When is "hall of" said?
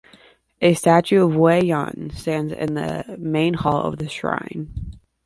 3.53-3.99